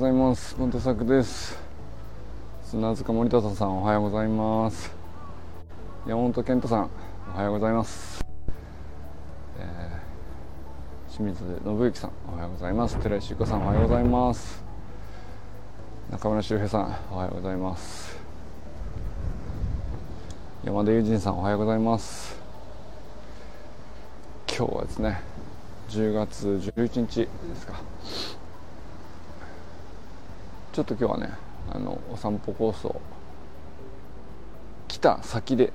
[0.00, 0.56] ございます。
[0.56, 1.58] 本作です。
[2.64, 4.90] 砂塚森田さんおはようございます。
[6.06, 6.90] 山本健太さん
[7.34, 8.24] おはようございます、
[9.58, 12.96] えー、清水信之さんおはようございます。
[12.96, 14.64] 寺石子さんおはようございます。
[16.10, 18.18] 中村修平さんおはようございます。
[20.64, 22.38] 山田友人さんおはようございます。
[24.48, 25.20] 今日はですね
[25.90, 28.39] 10月11日ですか。
[30.80, 31.34] ちょっと今日はね
[31.70, 33.02] あのお散歩コースを
[34.88, 35.74] 来た先で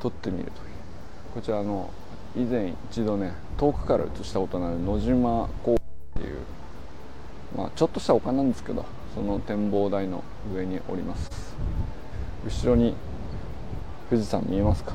[0.00, 0.56] 撮ってみるという。
[1.32, 1.90] こちらの
[2.36, 5.76] 以前一度ね遠くから映したことのある野島港っ
[6.20, 6.38] ていう、
[7.56, 11.30] まあ、ちょっとした丘なんですけどその展望台の上におります。
[12.44, 12.96] 後ろに
[14.10, 14.94] 富士山見えますか？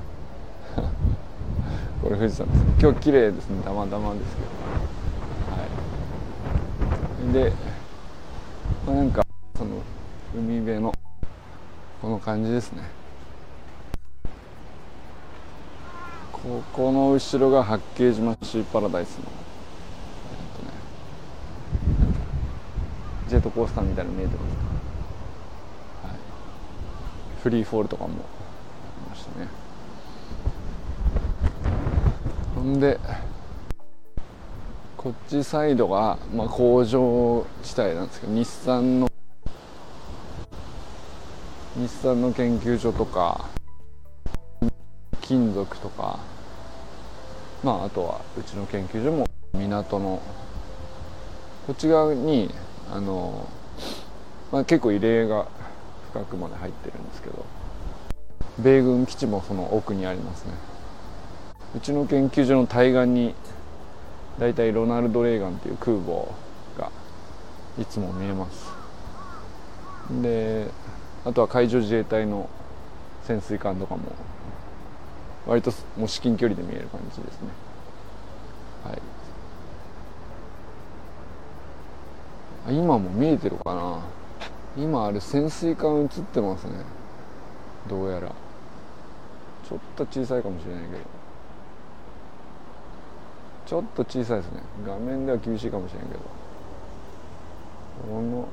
[2.04, 2.64] これ富士山です。
[2.82, 3.62] 今日綺麗ですね。
[3.64, 4.42] ダマダマですけ
[7.32, 7.40] ど。
[7.40, 7.50] はい。
[7.50, 7.71] で、
[8.94, 9.26] なんか
[9.56, 9.82] その
[10.36, 10.94] 海辺の
[12.02, 12.84] この感じですね。
[16.32, 19.30] ここの後ろが八景島シーパラダイスの、え
[20.58, 20.72] っとね、
[23.30, 24.64] ジェットコースターみたいな見えてますか、
[26.08, 26.18] はい、
[27.44, 28.16] フリーフォールとかもあ
[29.06, 29.48] りましたね。
[32.56, 33.00] ほんで
[35.04, 39.10] こっちサイドが、まあ、工場地帯なんですけど日産の
[41.76, 43.50] 日産の研究所とか
[45.22, 46.20] 金属とか
[47.64, 50.22] まああとはうちの研究所も港の
[51.66, 52.54] こっち側に
[52.92, 53.50] あの、
[54.52, 55.48] まあ、結構異例が
[56.12, 57.44] 深くまで入ってるんですけど
[58.60, 60.52] 米軍基地もその奥にありますね。
[61.76, 63.34] うちの研究所の対岸に
[64.40, 66.28] 大体ロナルド・レーガンっていう空母
[66.78, 66.92] が
[67.80, 68.72] いつも見えます。
[70.22, 70.68] で
[71.24, 72.50] あとは海上自衛隊の
[73.24, 74.02] 潜水艦とかも
[75.46, 77.48] 割ともう至近距離で見える感じですね。
[78.84, 78.94] は
[82.74, 82.74] い。
[82.74, 84.00] 今も見えてるかな？
[84.76, 86.74] 今あれ潜水艦映ってますね。
[87.88, 88.30] どうやら。
[88.30, 91.21] ちょっと小さいかもしれないけど。
[93.72, 94.62] ちょっと小さいですね。
[94.86, 96.20] 画面では厳しいかもしれないけど。
[98.06, 98.50] この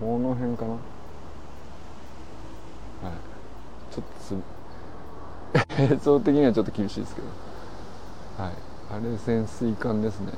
[0.00, 0.72] この辺かな？
[0.72, 0.78] は
[3.14, 3.14] い。
[3.94, 4.34] ちょっとす
[5.94, 7.28] 映像的にはちょっと厳しいですけど。
[8.42, 8.54] はい。
[8.90, 10.32] あれ潜水艦ですね。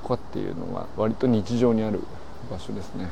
[0.00, 2.00] とかっていうのが割と日常にある
[2.48, 3.10] 場所ですね。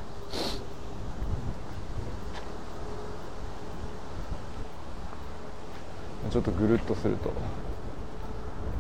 [6.30, 7.32] ちょっとぐるっとすると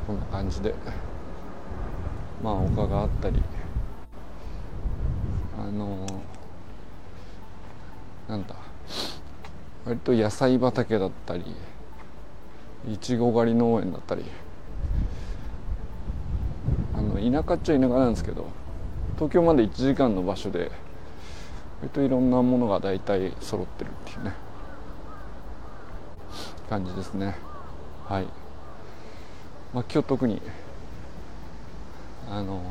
[0.06, 0.72] こんな感じで。
[2.42, 3.42] まあ丘があったり。
[5.58, 6.06] あの
[8.28, 8.54] なんだ。
[9.84, 11.44] 割と野菜畑だったり。
[12.88, 14.24] いちご狩り農園だったり。
[16.94, 18.46] あの田舎っちゃ田舎なんですけど。
[19.16, 20.70] 東京まで1時間の場所で。
[21.80, 24.34] 割といろんなものが大体揃ってるっていうね。
[26.70, 27.36] 感じですね。
[28.06, 28.45] はい。
[29.76, 30.40] まあ今日特に
[32.30, 32.62] あの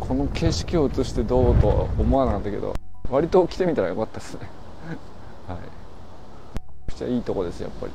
[0.00, 2.74] この景色を映してどうとは思わなかったけど
[3.10, 4.48] 割と来てみたらよかったですね。
[5.46, 5.58] はい。
[5.58, 7.92] めちゃちゃいいとこですやっぱり。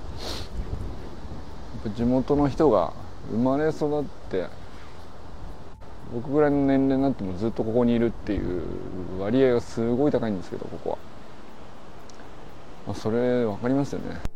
[1.95, 2.93] 地元の人が
[3.31, 4.45] 生まれ育って
[6.13, 8.61] 僕ぐらいの年齢になってもずっとここにいるっていう
[9.19, 10.97] 割合がすごい高いんですけどここは、
[12.85, 14.32] まあ、それ分かりますよね。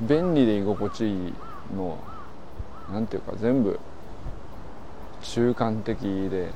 [0.00, 1.34] 便利で居心地いい
[1.74, 1.98] の
[2.92, 3.80] なんていうか全部
[5.22, 6.28] 中間的で、うん。
[6.30, 6.48] ま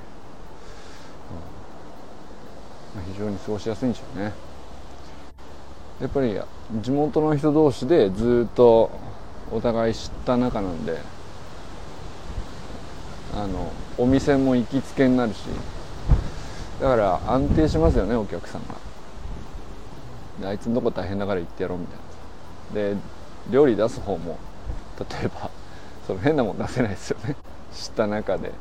[3.00, 4.32] あ、非常に過ごしやすいんでしょうね。
[6.00, 6.38] やっぱり
[6.80, 8.90] 地元の人同士でずっと
[9.52, 10.98] お互い知った仲なんで
[13.34, 15.38] あのお店も行きつけになるし
[16.80, 18.62] だから安定しますよねお客さん
[20.40, 20.48] が。
[20.48, 21.98] あいつのとこ大変だから行ってやろうみたい
[22.86, 22.94] な。
[22.94, 22.96] で
[23.50, 24.38] 料理出す方も
[24.98, 25.50] 例えば
[26.06, 27.36] その変なもん出せないですよね。
[27.72, 28.52] 知った中で。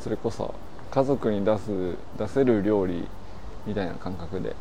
[0.00, 0.54] それこそ
[0.90, 3.08] 家族に出す出せる料理
[3.66, 4.48] みたいな感覚で。
[4.48, 4.54] や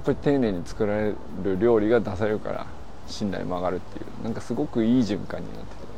[0.00, 2.66] っぱり丁寧に作られる料理が出されるから
[3.06, 4.24] 信頼も上がるっていう。
[4.24, 5.88] なんかすごくいい循環になってて。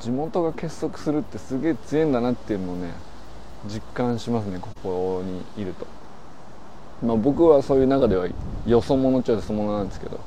[0.00, 2.92] 地元が結束するってすげえ強いんだなっていうのをね
[3.66, 5.86] 実感しますねここにいると。
[7.02, 8.28] まあ、僕はそういう中では
[8.66, 10.18] よそ者っちゃよそ者なんですけど、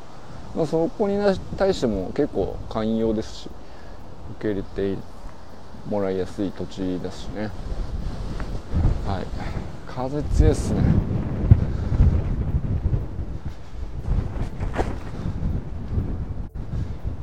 [0.56, 1.18] まあ、そこに
[1.58, 3.50] 対しても結構寛容ですし
[4.40, 4.98] 受け入れて
[5.90, 7.50] もらいやすい土地だしね。
[9.06, 9.26] はい。
[9.88, 10.82] 風強いっすね。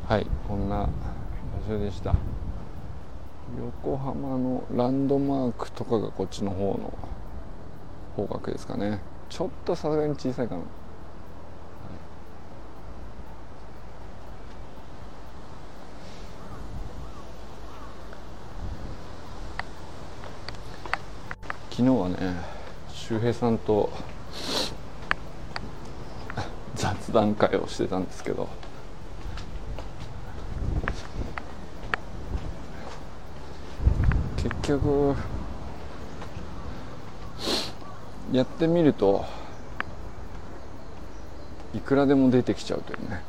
[0.06, 0.26] はい。
[0.46, 0.88] こんな場
[1.66, 2.14] 所でした。
[3.84, 6.92] 横浜のランドマークとかがこっちの方の
[8.16, 9.00] 方角ですかね。
[9.28, 10.62] ちょっとさすがに小さいかな
[21.70, 22.16] 昨日はね
[22.92, 23.90] 周平さんと
[26.74, 28.48] 雑談会をしてたんですけど。
[34.36, 35.14] 結局
[38.32, 39.24] やってみると
[41.74, 43.22] いくらでも出てきちゃうというね。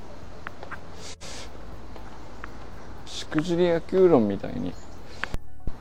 [3.06, 4.74] しくじり野球論みたいに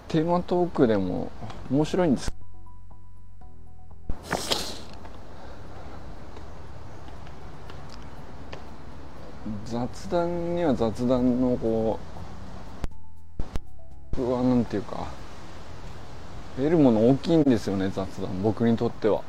[0.06, 1.32] テーマトークでも
[1.70, 2.32] 面白いんです。
[9.64, 12.04] 雑談には雑談のこう
[14.16, 15.06] 僕はなんていうか
[16.58, 18.42] 得るもの大きいんですよね雑談。
[18.42, 19.22] 僕にとっては。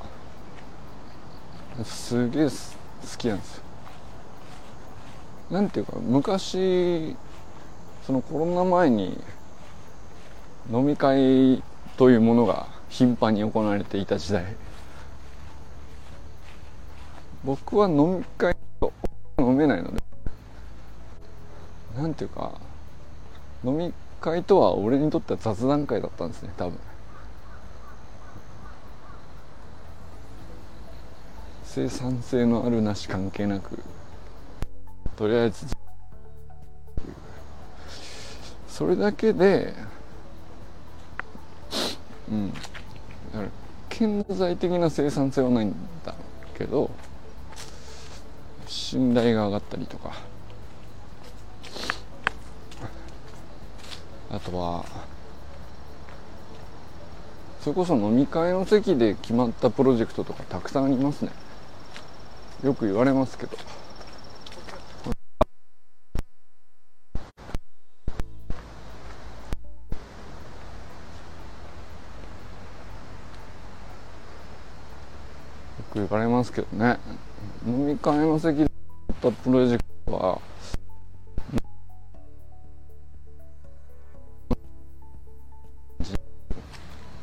[1.84, 2.52] すげえ好
[3.20, 3.64] きなんですよ。
[5.52, 7.16] なんていうか昔
[8.06, 9.24] そのコロナ前に
[10.72, 11.62] 飲み会
[11.98, 14.44] というものが頻繁に行われていた時代。
[17.44, 18.92] 僕は飲み会を
[19.38, 20.02] 飲めないので。
[21.96, 22.54] なんていうか
[23.64, 26.80] 飲み会とは俺にとっては雑談会だったんですね多分。
[31.72, 33.78] 生産性のあるなし関係なく
[35.16, 35.68] とりあえず
[38.68, 39.76] それだけで
[42.28, 42.54] うん
[43.88, 46.16] 顕在的な生産性はないんだ
[46.58, 46.90] けど
[48.66, 50.14] 信頼が上がったりとか
[54.32, 54.84] あとは
[57.62, 61.32] それこそ飲み会の席で決まったプロジェクトとかたくさんありますね。
[62.64, 63.56] よく言われますけど。
[63.56, 63.60] よ
[75.90, 77.00] く言われますけどね。
[77.66, 78.72] 飲み会の席で決
[79.24, 80.42] まったプロジェクトは。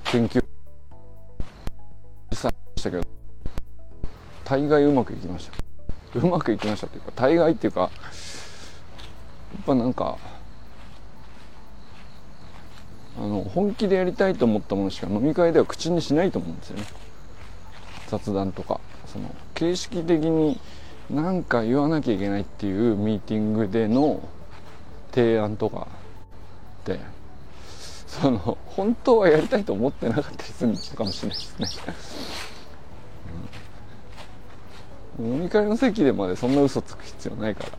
[0.05, 0.43] 研究
[2.31, 3.26] 実際したけど。
[4.47, 5.51] 大概うまくいきまし
[6.15, 6.21] た。
[6.21, 7.91] うまくいきましたっていうか大概っていうかやっ
[9.67, 10.17] ぱなんか
[13.19, 16.85] あの本気でやりたいと思ったものしか飲み会では口にしないと思うんですよね。
[18.07, 18.81] 雑談とか。
[19.07, 20.61] その形式的に
[21.11, 24.21] 何か言わなきゃいけないっていうミーティングでの
[25.13, 25.89] 提案とか。
[26.85, 27.01] で
[28.07, 31.95] その本当はやりたいと思ってなかったりするのかもしれないですね、
[35.19, 37.71] 飲み会の席でまでそんな嘘つく必要ないから。
[37.71, 37.73] ち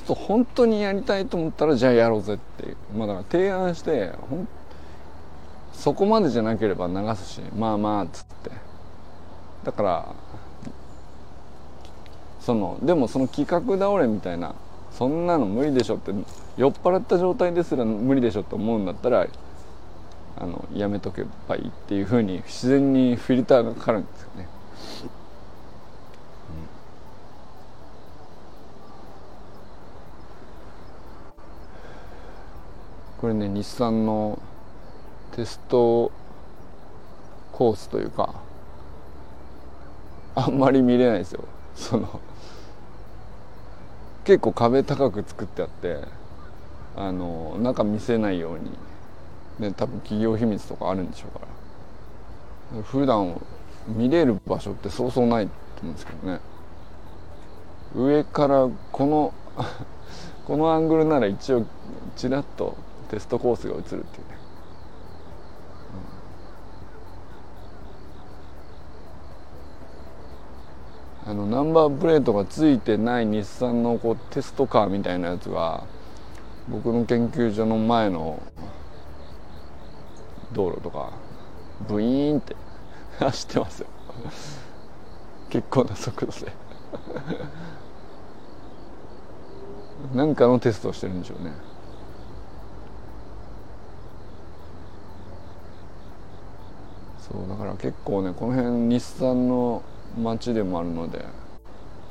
[0.00, 2.76] ょっと本当にやりたいと思ったらじゃあやろうぜっていう。
[2.96, 4.12] まあだから提案して
[5.72, 8.50] そこまでじゃなければ流すしまあまあっつって。
[9.64, 10.14] だから
[12.40, 14.54] そのでもその企画倒れみたいな
[14.92, 16.12] そんなの無理でしょって
[16.56, 19.26] 酔っ払った状態ですら無理でしょって思うんだったら
[20.38, 24.48] あのやめとけばいいっていうふうに自然にフィルターがかかるんですよね。
[33.18, 34.38] これね日産の
[35.32, 36.12] テスト
[37.52, 38.34] コースというか
[40.34, 42.20] あんまり見れないですよその
[44.24, 45.98] 結構壁高く作ってあって
[46.96, 48.70] あの中見せないように
[49.58, 51.46] ね多分企業秘密とかあるんでしょうか
[52.74, 52.82] ら。
[52.82, 53.40] 普段
[53.86, 56.40] 見れる場所ってそうそうないと思うんですけどね。
[57.94, 59.32] 上からこの
[60.46, 61.64] このアングルなら一応
[62.16, 62.76] ちらっと
[63.10, 64.06] テストコースが映るっていうね、
[71.26, 75.84] うん、あのナンバープレートがついてない日産のこうテストカーみたいなやつが
[76.68, 78.42] 僕の研究所の前の
[80.56, 81.12] 道路とか
[81.86, 82.56] ブイーンって
[83.20, 83.86] 走ってますよ。
[85.50, 86.52] 結構な速度で。
[90.16, 91.52] なんかのテストをしてるんでしょうね。
[97.18, 99.82] そうだから結構ねこの辺日産の
[100.16, 101.24] 町でもあるので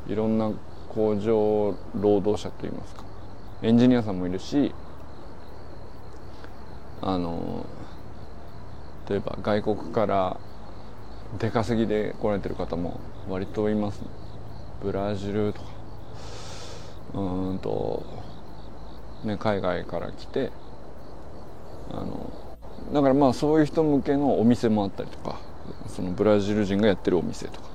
[0.07, 0.51] いろんな
[0.89, 3.03] 工場労働者といいますか
[3.61, 4.73] エンジニアさんもいるし
[7.01, 7.65] あの
[9.09, 10.39] 例えば外国から
[11.39, 14.07] 出稼ぎで来られてる方も割といますね。
[14.81, 15.75] ブラジルとか。
[17.13, 18.05] うんと
[19.24, 20.51] ね海外から来て
[21.91, 22.31] あの
[22.93, 25.39] だからまあそういう人向けのお店もあったりとか
[25.88, 27.69] そのブラジル人がやってるお店とか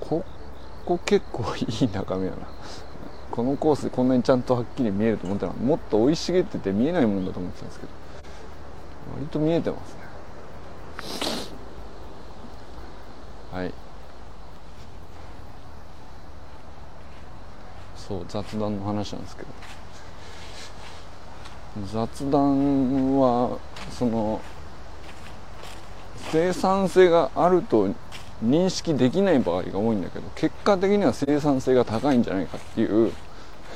[0.00, 0.24] こ
[0.90, 2.38] こ結構いい眺めやな。
[3.30, 5.46] このコースでこんなにちゃんとはっきり見えると思った。
[5.46, 7.92] らもっと生い茂ってて見えないもんだと思ってたんですけど。
[9.14, 10.00] 割と見えてますね。
[13.52, 13.74] はい。
[17.96, 19.48] そう雑談の話なんですけど。
[21.86, 23.58] 雑談は
[23.92, 24.40] その
[26.32, 27.88] 生産性があると
[28.42, 33.12] 認識できない場合が多いんだけど結果的には生産性が高いんじゃないかっていう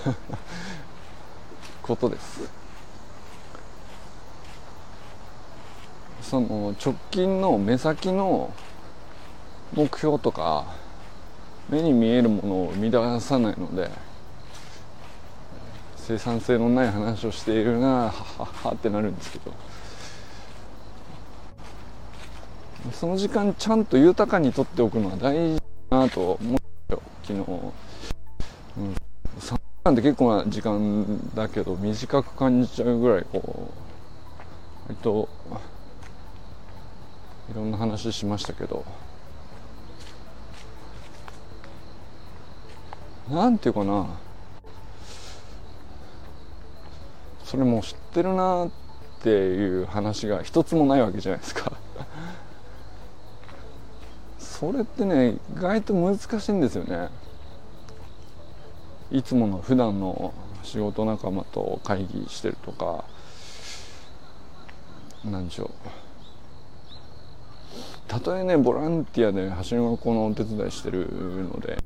[1.82, 2.64] ことです。
[6.22, 8.50] その直近の目先の
[9.74, 10.64] 目標とか
[11.68, 13.90] 目に見えるものを生み出さないので
[15.96, 19.52] 生産性のない話をしているなはははってなるんですけど。
[22.92, 25.60] その時間ちゃんと豊かにとっておくのは大事
[25.90, 27.02] だなと思ったよ。
[27.22, 28.94] 昨日、うん、
[29.38, 33.72] 3時間って結構な時間だけど短く感じちゃうぐらいこ
[34.88, 35.28] う割と
[37.50, 38.84] いろんな話しましたけど。
[43.30, 44.06] なんていうかな。
[47.44, 48.70] それも知ってるなっ
[49.22, 51.72] ていう話が一つもないわけじゃないですか。
[54.58, 57.08] それってね意外と難しいんですよね。
[59.10, 60.32] いつもの普段の
[60.62, 63.04] 仕事仲間と会議してるとか
[65.24, 65.70] なんでしょう。
[68.06, 71.08] たとえねボランティアで走り学校のお手伝いしてる
[71.52, 71.76] ので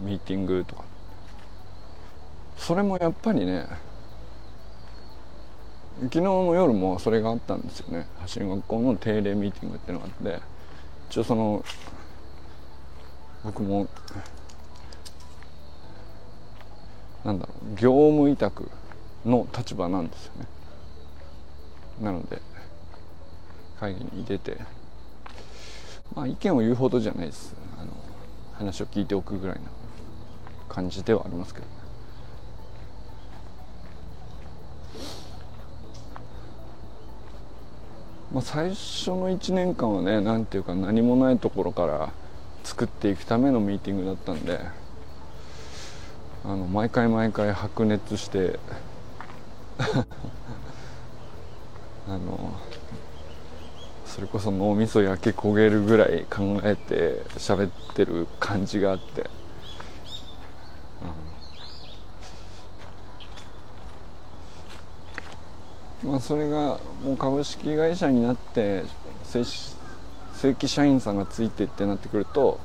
[0.00, 0.84] ミーティングとか。
[2.58, 3.66] それもやっぱりね
[6.02, 8.06] 昨日の夜もそれがあったんですよね。
[8.20, 10.53] 走り学校の定例ミーティングっていうのがあって。
[11.14, 11.64] 一応その
[13.44, 13.86] 僕も
[17.24, 18.68] なんだろう業務委託
[19.24, 20.46] の立場なんですよね。
[22.02, 22.42] なので
[23.78, 24.58] 会議に出て
[26.16, 27.54] まあ意見を言うほどじゃないです。
[27.78, 27.92] あの
[28.54, 29.62] 話を聞いておくぐらいな
[30.68, 31.83] 感じではありますけどね。
[38.34, 42.12] まあ、最初の1年間はね何ていうか何もないところから
[42.64, 44.58] 作っていくためのミーティングだったんで
[46.44, 48.58] あの毎回毎回白熱して
[52.08, 52.54] あの
[54.04, 59.28] それこそ脳みそ焼け焦げるぐらい考えて喋ってる感じがあって、うん、
[66.04, 68.84] まあそれがもう株式会社になって
[69.24, 69.44] 正
[70.42, 72.60] 規社員さんがついてってなってくると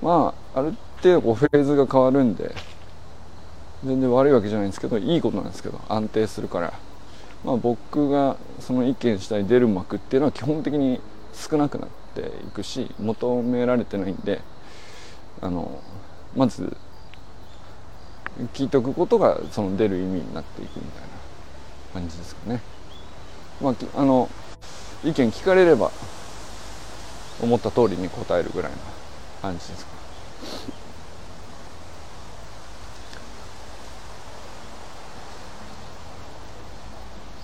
[0.00, 2.54] まあある程度こうフェーズが変わるんで
[3.84, 6.72] 全然悪いわけじゃないんですけどいいことなんですけど安定するから。
[7.44, 11.00] まあ、僕がその意見したい出る幕っていうのは基本的に
[11.32, 14.40] 少なくなっていくし求められてないんで
[15.40, 15.80] あの
[16.36, 16.76] まず
[18.54, 21.07] 聞いておくことがその出る意味になっていくみたいな
[21.92, 22.60] 感じですかね。
[23.60, 24.28] まあ、あの
[25.04, 25.90] 意見聞かれれば
[27.42, 28.78] 思った通りに答えるぐらいな
[29.42, 29.98] 感じですか。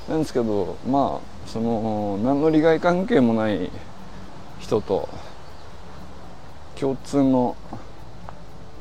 [0.08, 3.70] なんですけどまあその何の利害関係もない
[4.60, 5.08] 人と
[6.78, 7.56] 共通の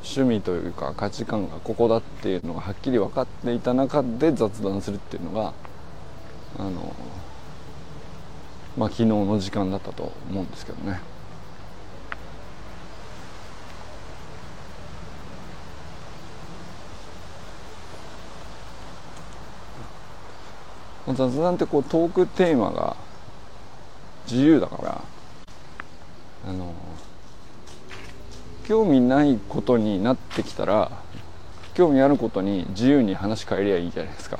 [0.04, 5.54] 趣味というか価値観がここだっていうのがはっきり分かっていた中で雑談するっていうのが
[6.60, 6.94] あの
[8.78, 11.00] まあ昨日の時間だったと思うんですけどね。
[21.06, 22.96] 雑談ってこうトークテーマが
[24.26, 25.02] 自由だから
[26.48, 26.74] あの
[28.64, 30.92] 興味ないことになってきたら
[31.74, 34.40] 興味あることに自由に話変えりゃいいじゃないですか。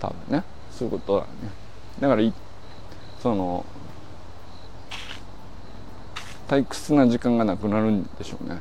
[0.00, 0.44] 多分ね。
[0.72, 1.28] そういうことだね。
[2.00, 2.22] だから
[3.22, 3.64] その
[6.48, 8.60] 退屈な時間がなくなるんでしょうね。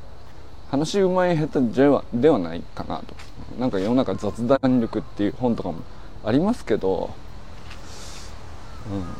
[0.69, 3.15] 話うまい下手ではではないかなと。
[3.59, 5.79] なんか世の中雑談力っていう本とかも
[6.23, 7.09] ありますけど、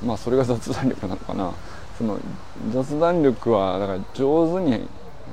[0.02, 1.52] うん、まあそれが雑談力なのかな。
[1.98, 2.20] その
[2.72, 4.88] 雑談力はだから上手に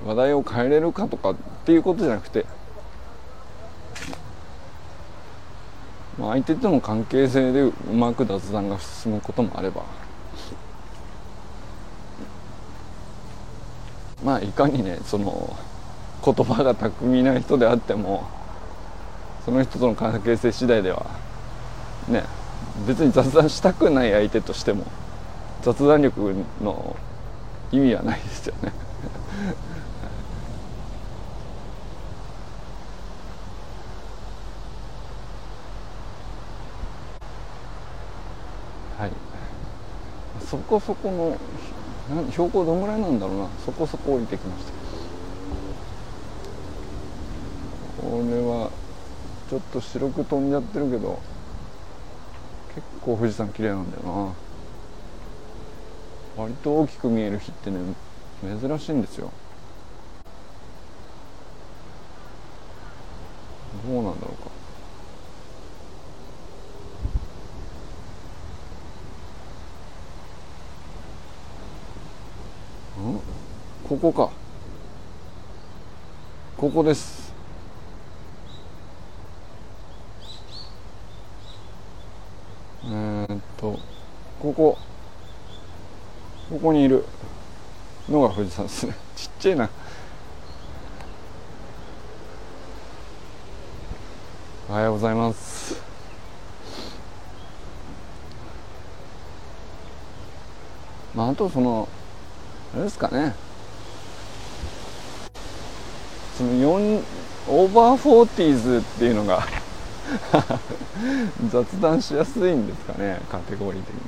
[0.06, 2.46] 話題を変えれるかとかっていうことじゃなくて、
[6.18, 9.84] まあ、相手との関係性でうまく雑談が進むこともあれば
[14.24, 15.56] まあいかにねその
[16.24, 18.28] 言葉が巧みな人であっても
[19.44, 21.06] その人との関係性次第では
[22.08, 22.24] ね
[22.86, 24.84] 別に雑談したくない相手としても
[25.62, 26.96] 雑談力の
[27.72, 28.72] 意味はないですよね
[38.98, 39.12] はい
[40.50, 41.36] そこそこ
[42.08, 43.48] の標高どんぐらいなんだろうな。
[43.66, 44.72] そこそこ降りてきました。
[48.00, 48.70] これは
[49.50, 51.20] ちょっと白く飛んじゃってるけど
[52.74, 54.32] 結構富士山綺麗なんだよな。
[56.42, 57.78] 割と大きく見える日ってね
[58.42, 59.30] 珍しいんですよ。
[63.86, 64.48] どうなんだろうか
[73.00, 73.20] ん
[73.88, 74.30] ここか。
[76.58, 77.32] ここです。
[82.84, 83.78] えー、っと
[84.40, 84.76] ここ。
[86.50, 87.06] ここにいる。
[88.10, 88.86] のが富士山です。
[88.86, 89.70] ね ちっちゃいな。
[94.68, 95.80] おはようございます。
[101.14, 101.88] まああとその
[102.74, 103.47] あれですかね。
[106.38, 107.02] その4
[107.48, 109.42] over forties っていうのが
[111.50, 114.00] 雑談しやすいんですかねカテゴリー的に。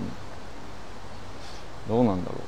[1.89, 2.41] どうなんだろう。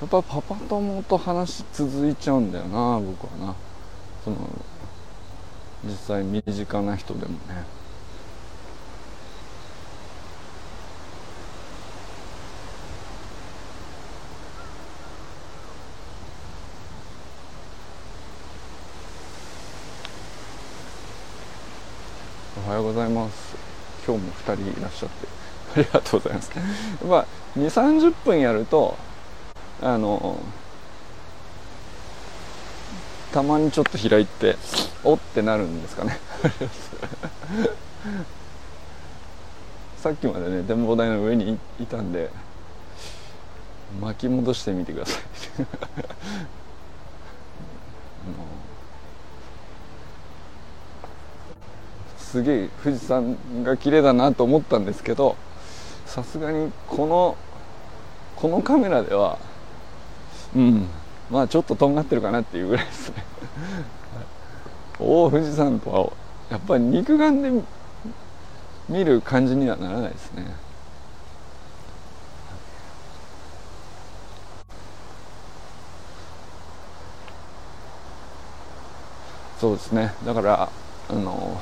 [0.00, 3.54] やっぱパパ友と話続いちゃうんだよな僕はな。
[4.24, 4.36] その
[5.84, 7.81] 実際身近な人でもね。
[22.82, 23.56] うございます。
[24.06, 25.26] 今日も2人いらっしゃって。
[25.74, 26.50] ありがとうございます。
[27.06, 28.96] まあ2 3 0分やると
[29.80, 30.38] あの
[33.32, 34.56] たまにちょっと開いて
[35.02, 36.20] おってなるんですかね。
[39.96, 42.28] さっきまでね展望台の上にいたんで
[44.00, 45.22] 巻き戻してみてください。
[52.32, 55.36] すげえ富士山が綺麗だなと思ったんですけど
[56.06, 57.36] さすがにこの
[58.36, 59.38] このカメラでは
[60.56, 60.86] うん
[61.30, 63.24] まあちょっととんがってるかなっていうぐらいですね。
[64.98, 66.10] おお富士山とは
[66.50, 67.62] やっぱり肉眼で
[68.88, 70.54] 見る感じにはならないですね。
[79.60, 80.14] そうですね。
[80.24, 80.70] だから
[81.10, 81.60] あの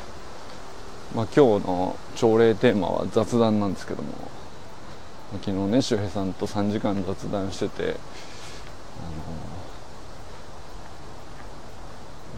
[1.15, 4.09] まあ、今日の朝礼テーマは雑談なんですけども
[5.45, 7.95] 昨日ね周平さんと3時間雑談しててあの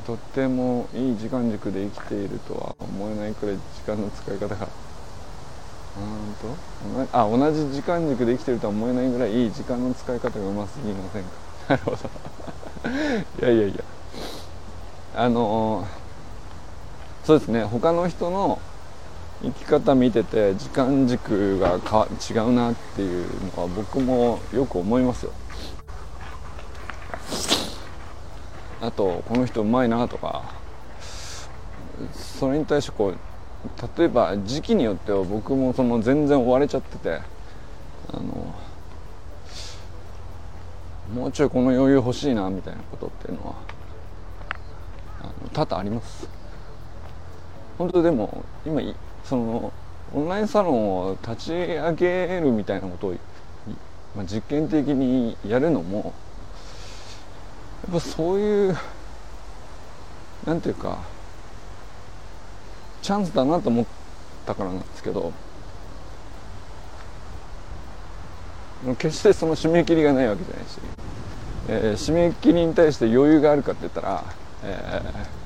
[0.04, 4.68] とってもいい時間軸で生きているとは思えないくらい時間の使い方が
[5.96, 6.58] うんと
[7.12, 11.30] あ同じ時間軸で生きてるとは思えないぐらいいい時間の使い方がうますぎませんか？
[11.68, 11.96] なるほど。
[13.40, 13.84] いやいやいや。
[15.14, 15.86] あの
[17.24, 17.64] そうですね。
[17.64, 18.60] 他の人の
[19.42, 25.32] 生き方見てて時間軸がか違うなっていうのは僕もよく思いますよ。
[28.80, 30.42] あとこの人うまいなとか。
[32.12, 33.18] それに対してこう
[33.98, 37.20] 例えば時期によっては僕もその全然追われちゃってて。
[38.12, 38.54] あの
[41.14, 43.54] もうちょいこの余裕欲しいなみたいなことっていうのは
[45.52, 46.41] 多々あります。
[47.82, 48.80] 本当でも今
[49.24, 49.72] その
[50.14, 53.14] オンラインサロンを立ち上げるみたいなことを、
[54.14, 56.14] まあ、実験的にやるのも
[57.82, 58.76] やっぱそういう
[60.46, 60.98] なんていうか
[63.02, 63.86] チャンスだなと思っ
[64.46, 65.32] たからなんですけど
[68.96, 70.78] 決してその締め切りがないわけじゃないし、
[71.68, 74.24] えー、締め切りに対して余裕があるかって言ったら、
[74.62, 75.41] えー、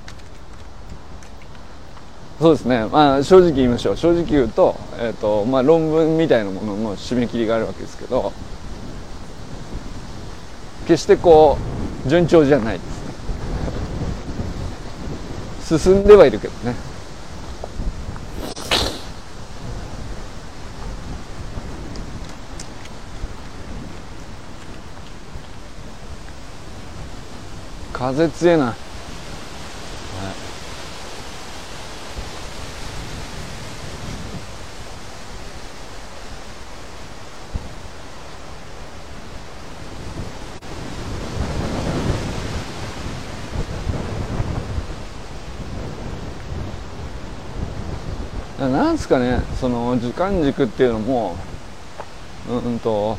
[2.38, 3.96] そうですね、まあ、正直言いましょう。
[3.96, 8.30] 正直言うと,、えーとまあ、論文みたいなものの締め切りがあるわけですけど
[10.86, 11.56] 決してこ
[12.04, 12.88] う順調じゃないです
[15.72, 15.78] ね。
[15.78, 16.76] 進んではいるけどね。
[27.92, 28.74] 風強いな、
[48.68, 51.36] なんすかねその時間軸っていうのも
[52.48, 53.16] うんと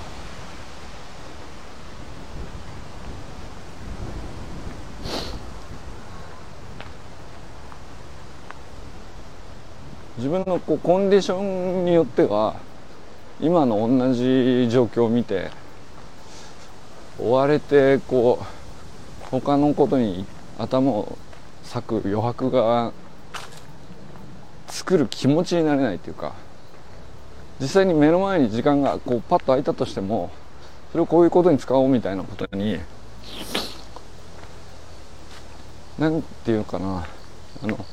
[10.18, 12.56] 自分のこうコンディションによっては
[13.40, 15.52] 今の同じ状況を見て
[17.20, 20.26] 追われてこう他のことに
[20.58, 21.18] 頭を
[21.74, 22.92] 割く余白が
[24.78, 26.34] 作る気持ちになれないというか
[27.60, 30.30] 実際に目の前に時間がこうパッと空いたとしても
[30.92, 32.80] それをこういうことに使おうみたいなことに
[35.98, 37.08] 何て言うかな
[37.64, 37.84] あの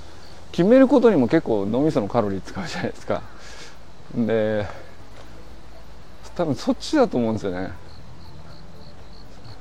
[0.53, 3.23] 決めることにも結構脳みそのカロリー使うじゃないですか。
[4.15, 4.67] で
[6.37, 7.73] 多分そっちだと思うんですよね。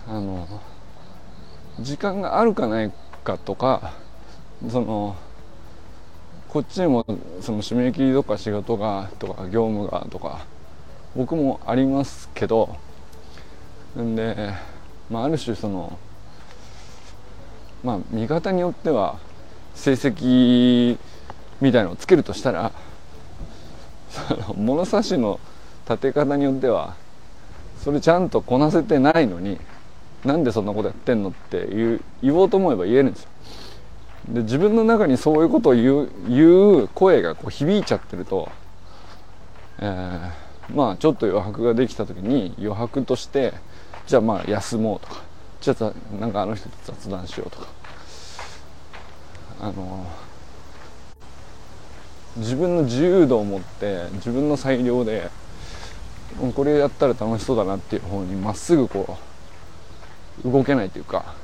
[0.08, 0.46] あの
[1.80, 2.92] 時間があるかない
[3.24, 3.94] かとか
[4.70, 5.16] その
[6.54, 7.04] こっちにも
[7.42, 10.46] その締め切りとか仕事がとか業務がとか
[11.16, 12.78] 僕もありますけど
[14.00, 14.54] んで、
[15.10, 15.98] まあ、ある種その
[17.84, 19.18] まあ見方によっては
[19.74, 21.00] 成績
[21.60, 22.72] みたいのをつけるとしたら
[24.12, 25.40] その物差しの
[25.90, 26.96] 立て方によっては
[27.84, 29.58] それちゃんとこなせてないのに
[30.24, 33.30] なんでそんなことやってんのって言言おうと思えば言えるんですよ。
[34.30, 38.50] で自分の中にそういうことを言う言う声がこう響いちゃってると、
[39.80, 43.54] えー、まあちょっと余白ができた時に余白として
[44.08, 45.22] じゃあまあ休もうとか
[45.60, 47.68] じゃあなんかあの人と雑談しようとか
[49.62, 50.06] あの
[52.38, 55.30] 自分の自由度を持って自分の裁量で
[56.56, 59.18] これやったら楽しそうだなっていう方にまっすぐこ
[60.44, 61.36] う動けないというか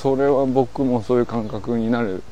[0.00, 2.22] それは僕もそういう感覚になる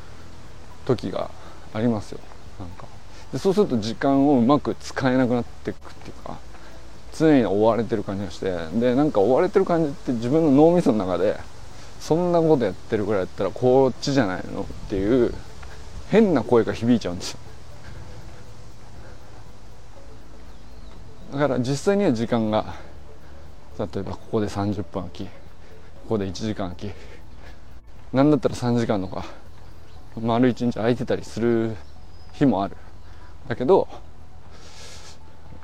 [0.86, 1.30] 時が
[1.74, 2.20] ありますよ。
[2.58, 2.86] なんか。
[3.30, 6.38] でそうすると時間をうまく使えなくなっていくっていうか
[7.14, 8.56] 常に追われてる感じがして。
[8.78, 11.38] でなんか追われてる感じって自分の脳みその中で
[12.00, 15.34] そんなことやってるぐらいだったらこっちじゃないのっていう
[16.08, 17.38] 変な声が響いちゃうんですよ。
[21.32, 22.76] だから実際には時間が
[23.78, 25.30] 例えばここで30分空きこ
[26.08, 26.94] こで1時間空き
[28.12, 29.24] 何だったら3時間とか
[30.20, 31.76] 丸1日空いてたりする
[32.32, 32.76] 日もある。
[33.48, 33.88] だけど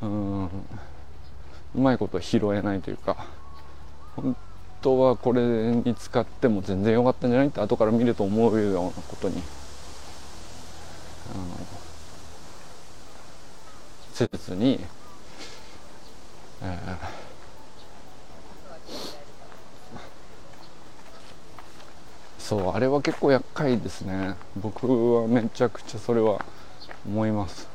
[0.02, 0.50] うんう
[1.74, 3.26] まいこと拾えないというか
[4.16, 4.36] 本
[4.80, 7.48] 当はこれに使っても全然良かったんじゃない？
[7.48, 9.42] って後から見ると思うようなことに
[11.34, 11.44] あの
[14.12, 14.78] せずに、
[16.62, 16.96] えー、
[22.44, 24.34] そうあれは結構厄介ですね。
[24.54, 26.42] 僕はめちゃくちゃそれは
[27.06, 27.66] 思います、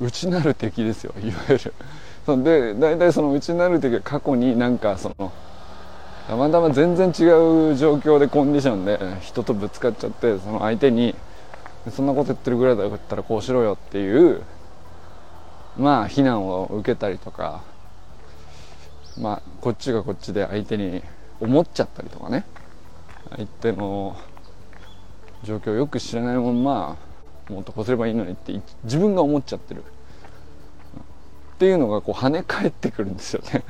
[0.00, 1.74] うん、内なる敵ですよいわゆる。
[2.24, 5.32] そで大体その内なる時は過去になんかその
[6.28, 7.10] たまたま全然違
[7.72, 11.16] う状況でコンディションで人とぶつかっちゃってその相手に
[11.90, 14.40] そんなこと言ってるぐらいだったらこうしろよっていう
[15.76, 17.64] まあ非難を受けたりとか
[19.20, 21.02] まあこっちがこっちで相手に
[21.40, 22.44] 思っちゃったりとかね。
[23.30, 24.16] 相手の
[25.42, 26.96] 状況をよく知らないまま
[27.48, 29.82] もっとこすればいいのにって自分が思っちゃってる。
[29.82, 33.62] っていうのがこう跳ね返ってくるんですよね。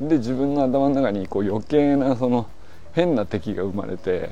[0.08, 2.46] で自分の頭の中にこう余計なその
[2.92, 4.30] 変な敵が生まれて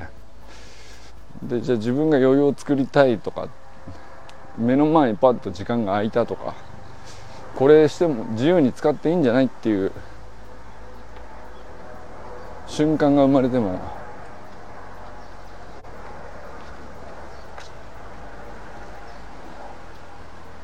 [1.43, 3.49] でじゃあ自分が余裕を作りたいとか
[4.57, 6.55] 目の前にパッと時間が空いたとか
[7.55, 9.91] これしても自由に使っていいんじゃないっていう
[12.67, 13.79] 瞬間が生まれても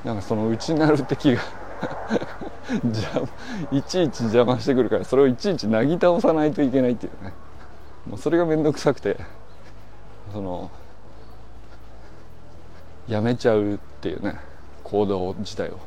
[0.04, 1.41] なんかその内なる敵が
[2.86, 3.21] じゃ
[3.71, 7.34] いちいち邪魔してくるからそれをいちいちなぎ倒さないといけないっていうね。
[8.08, 9.17] もうそれが面倒くさくて
[10.32, 10.69] その
[13.08, 14.39] やめちゃうっていうね
[14.84, 15.80] 行動自体を。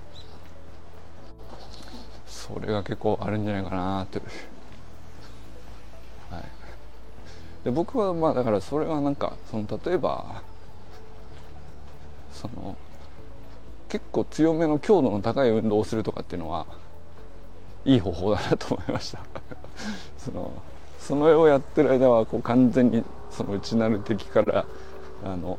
[2.53, 4.21] それが結構あるんじゃないかなって。
[6.31, 6.45] はい。
[7.65, 10.43] で僕はまあだからそれはなんかその例えば
[12.33, 12.77] その
[13.89, 16.67] 結構強めの強度の高い運動をするとかっていうのは
[17.85, 19.21] いい方法だなと思いました。
[20.19, 20.53] その
[20.99, 24.65] その絵をやってる間はこう完全にその内なる敵から
[25.25, 25.59] あの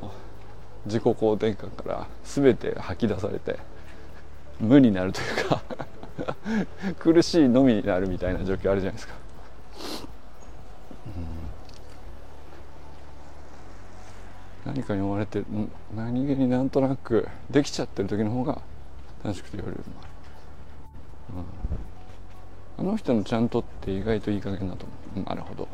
[0.85, 3.57] 自己肯定感から全て吐き出されて
[4.59, 5.61] 無になるというか。
[6.99, 9.13] 苦しいのみになるみたいな状況あるじゃないですか。
[14.65, 15.43] 何かに追われて
[15.95, 18.61] 何気になんとなくできちゃってる時の方が
[19.23, 19.79] 楽しくて夜もある、
[22.79, 25.27] うん、あの人のちゃんとって意外といい加減だと思う。
[25.27, 25.67] なるほど。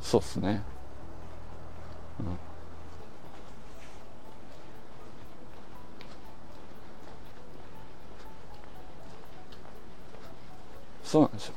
[0.00, 0.62] そうっすね。
[2.18, 2.49] うん。
[11.10, 11.54] そうなんですよ。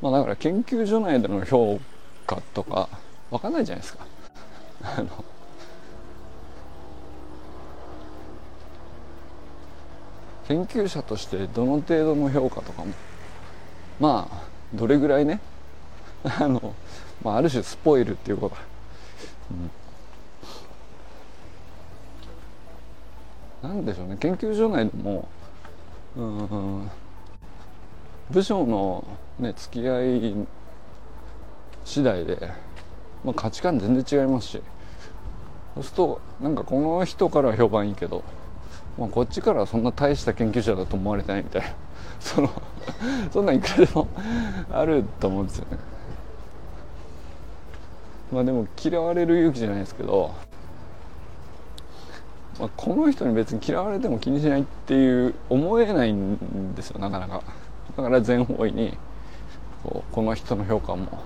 [0.00, 1.80] まあだから研究所内での評
[2.26, 2.88] 価とか
[3.30, 4.04] 分かんないじゃないですか。
[4.82, 5.24] あの
[10.48, 12.92] 研究者としてどの程度の評価とかも
[14.00, 14.42] まあ
[14.74, 15.38] どれぐらいね
[16.24, 16.74] あの、
[17.22, 18.62] まあ、ある種スポイルっていうことだ、
[23.62, 24.16] うん、なんでしょうね。
[24.18, 25.28] 研究所内でも
[26.16, 26.90] うん
[28.32, 29.04] 部署の、
[29.38, 30.34] ね、付き合い
[31.84, 32.50] 次第で、
[33.24, 34.62] まあ、価値観全然違いますし
[35.74, 38.24] そうするとなんかこの人からは評判いいけど、
[38.98, 41.68] まあ、こっちからはそんな大した研究者だと思われてないみたいな
[42.20, 42.50] その
[43.30, 44.08] そんなんいくらでも
[44.72, 45.78] あると思うんですよね。
[48.32, 50.30] まあでも嫌われる勇気じゃないですけど、
[52.58, 57.42] まあ、この人に別に嫌われても気にしないっていう思えないんですよなかなか。
[57.96, 58.96] だから全方位に
[59.82, 61.22] こうこの人の評価も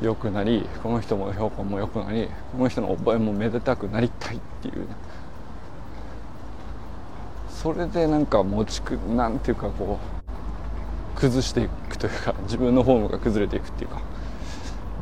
[0.00, 4.94] 良くなりこの人も評価も良くなりこの人の覚えもめでたくなりたいっていう、ね、
[7.50, 9.98] それでなんか持ちくなんていうかこ
[11.16, 14.00] う崩していくというか自分のフォームが崩れていくっていうか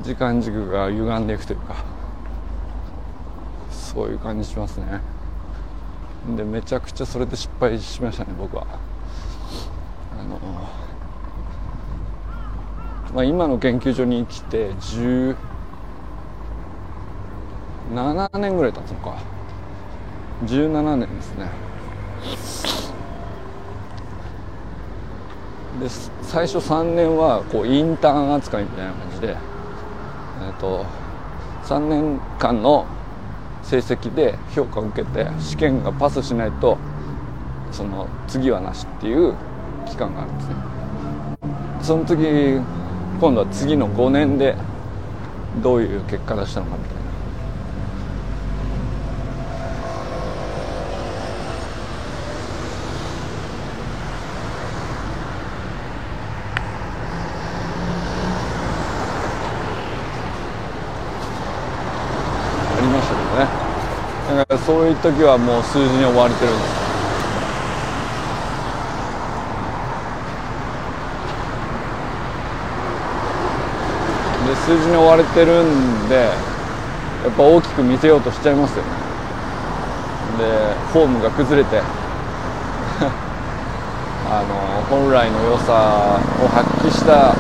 [0.03, 1.85] 時間軸が歪んでいくというか
[3.71, 5.01] そういう感じしますね。
[6.37, 8.86] でめちゃくちゃそれで失敗しましたね僕は。
[13.15, 15.37] まあ、今の研究所に来て17
[18.39, 19.17] 年ぐらい経つのか。
[20.45, 21.49] 17年ですね。
[25.81, 25.89] で
[26.23, 30.85] 最初3年はこうインターン扱いみたいな感じで、えー、と
[31.65, 32.87] 3年間の
[33.63, 36.79] 成績で評価を受けて試験がパスしないと
[37.73, 39.35] その次はなしっていう
[39.87, 40.55] 期間があるんですね。
[41.83, 42.61] その時
[43.21, 44.57] 今度は次の5年で
[45.63, 46.97] どういう結果出したのかみたいな。
[62.77, 63.49] ありましたけどね。
[64.29, 66.86] だからそういう時はもう数字に追われてるんです。
[74.67, 76.31] 数字に追われてるんでや
[77.31, 78.91] っぱ大きく見せようとしちゃいますよね。
[80.39, 81.81] でフォームが崩れて。
[84.29, 87.37] あの本来の良さを発揮した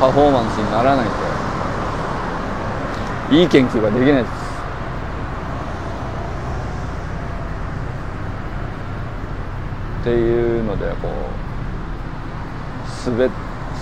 [0.00, 1.04] パフォーマンスにならない
[3.28, 4.32] といい研究ができないです。
[10.00, 11.08] っていうのでこ
[13.06, 13.30] う滑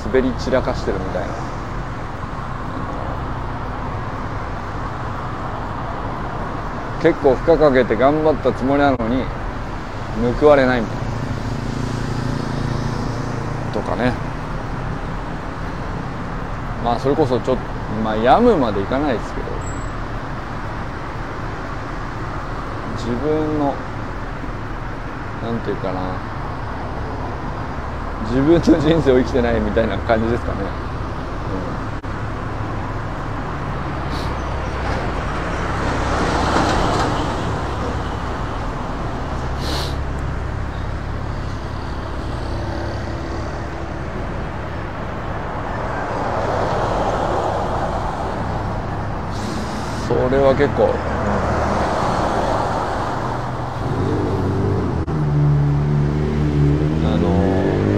[0.04, 1.57] 滑り散らかしてるみたいな。
[7.02, 9.24] 結構負荷かけて頑張ったつもりなのに
[10.40, 10.80] 報われない。
[10.80, 11.02] みたいな
[13.72, 14.12] とかね。
[16.84, 17.62] まあそれこそちょっと
[18.02, 19.46] まあ病むまでいかないですけど。
[22.96, 23.74] 自分の
[25.40, 26.18] なんていうかな。
[28.22, 30.87] 自分の人生を生きてないみたいな感じですかね、
[50.58, 50.88] 結構。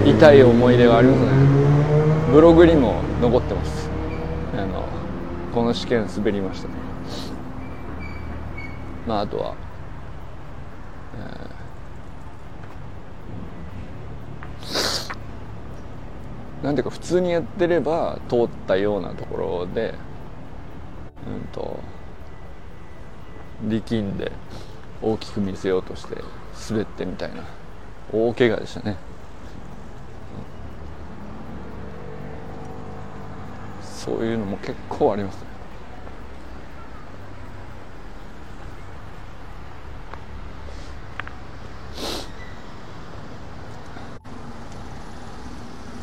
[0.05, 1.31] 痛い思い出がありますね。
[2.31, 3.89] ブログにも残ってます。
[4.53, 4.85] あの
[5.51, 6.67] この試験滑りました。
[6.67, 6.75] ね
[9.07, 9.55] まああとは、
[11.15, 19.95] えー、なんていうか普通にやってれば通ったようなところで
[21.27, 21.79] うんと
[23.71, 24.31] 力んで
[25.01, 26.17] 大きく見せようとして
[26.69, 27.43] 滑ってみたいな。
[28.13, 28.97] 大怪我でしたね。
[33.83, 35.47] そういうのも結構ありますね。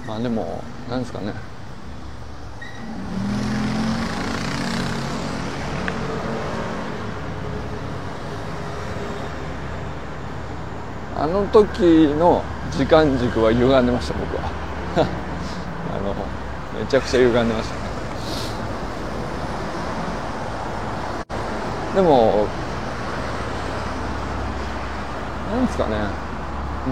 [0.07, 1.58] まあでもなんですかね。
[11.19, 14.53] あの時の時間軸は歪んでました僕は。
[15.03, 16.15] あの
[16.79, 17.75] めちゃくちゃ歪んでました
[21.97, 22.47] でも
[25.51, 25.97] なんですかね。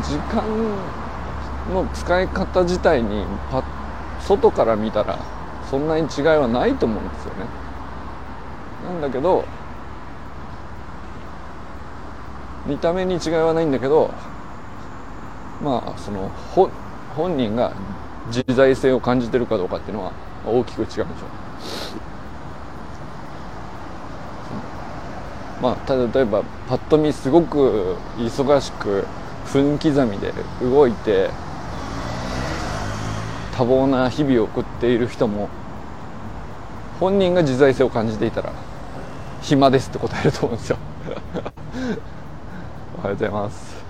[0.03, 0.43] 時間
[1.73, 3.62] の使い方自体にパ
[4.19, 5.19] 外から見たら
[5.71, 7.47] そんなに違いはないと思うんですよね。
[8.85, 9.45] なんだけど
[12.67, 14.11] 見た目に違いはないんだけど
[15.63, 16.31] まあその
[17.15, 17.73] 本人が
[18.29, 20.13] 自在性を感じてるかどうかっていうのは
[20.47, 21.07] 大きく違うんでしょう。
[25.63, 29.07] まあ、例えばパッと見すごく忙しく
[29.47, 31.31] 分刻みで動いて
[33.57, 35.49] 多忙な日々を送っている人も
[37.01, 38.53] 本人が自在性を感じていたら
[39.41, 40.77] 暇ですって答えると思うんですよ。
[42.99, 43.85] おはようございます。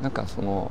[0.00, 0.70] なんかその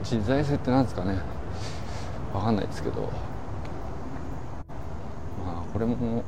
[0.00, 1.18] 自在性って何ですかね。
[2.34, 3.10] 分かんないですけど。
[5.42, 6.22] まあこれも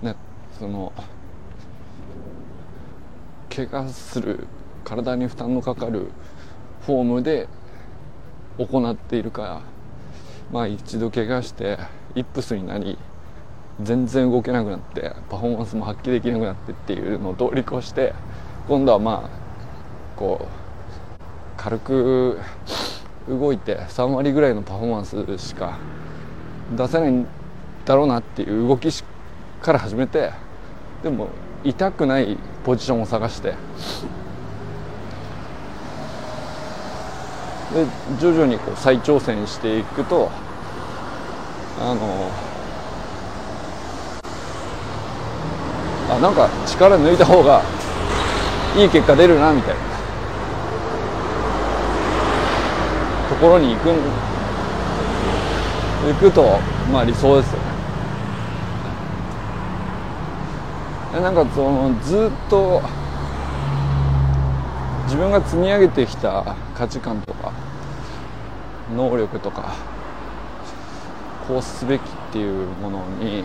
[0.00, 0.16] ね
[0.58, 0.90] その
[3.54, 4.46] 怪我する
[4.84, 6.10] 体に負担のかかる
[6.86, 7.48] フォームで
[8.58, 9.60] 行っているから
[10.52, 11.78] まあ一度怪我して
[12.14, 12.98] イップスになり
[13.82, 18.14] 全然動けなくなってパフォーマンスも発揮できなくなってっていうのを通り越して
[18.68, 20.64] 今度はまあこう
[21.56, 22.38] 軽く
[23.28, 25.78] 動いて3割ぐらいのパフォーマンスしか
[26.76, 27.26] 出せないん
[27.84, 28.88] だろうなっていう動き
[29.60, 30.30] から始めて
[31.02, 31.28] でも
[31.64, 33.54] 痛くないポジションを探して
[37.74, 37.84] で
[38.20, 40.30] 徐々にこう再挑戦していくと
[41.80, 42.30] あの
[46.08, 47.62] あなんか力抜いた方が
[48.76, 49.94] いい結果出るなみたいな。
[53.28, 53.88] ところに行く
[56.06, 56.58] 行くと
[56.92, 57.58] まあ理想ですよ
[61.14, 61.20] ね。
[61.20, 62.82] なんかそのずっと
[65.04, 67.52] 自分が積み上げてきた価値観とか
[68.94, 69.74] 能力とか
[71.46, 73.44] こうすべきっていうものに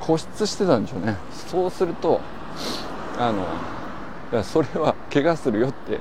[0.00, 1.16] 固執してたんでしょうね。
[1.30, 2.20] そうすると
[3.18, 5.98] あのそれは怪我するよって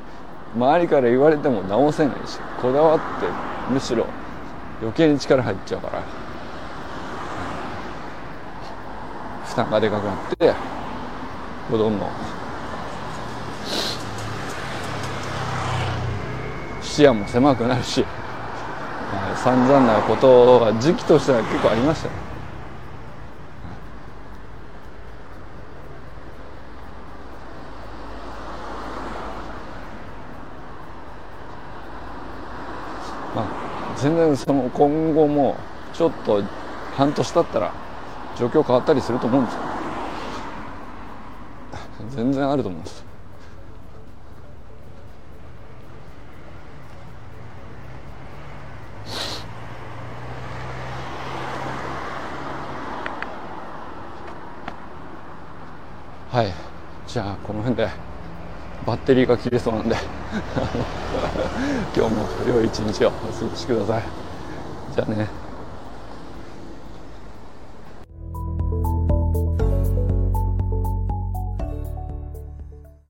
[0.56, 3.04] 周りから言われても直せないしこだわって
[3.72, 4.06] むしろ
[4.82, 6.04] 余計に力入っちゃうから
[9.46, 10.54] 負担がでかくなって
[11.70, 12.10] どんどん
[16.92, 18.06] 視野も狭くなるし
[19.42, 22.32] 散々なことは時期としては結構ありましたね。
[33.96, 35.56] 全然その今後も
[35.94, 36.42] ちょっと
[36.96, 37.72] 半年経ったら
[38.36, 39.60] 状況変わったりすると思うんですよ。
[42.10, 43.12] 全然あると思うんです
[56.32, 56.54] はい
[57.14, 57.90] じゃあこの辺で
[58.82, 59.96] バッテリーが切れそうなんで
[61.96, 64.14] 今日も良い一日をお過ごしください。
[64.90, 65.41] じゃあね。